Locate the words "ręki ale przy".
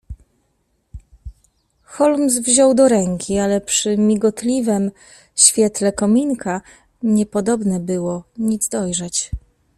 2.87-3.97